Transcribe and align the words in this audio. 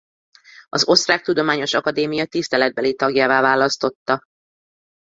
Az 0.69 0.87
Osztrák 0.87 1.21
Tudományos 1.21 1.73
Akadémia 1.73 2.25
tiszteletbeli 2.25 2.95
tagjává 2.95 3.41
választotta. 3.41 4.19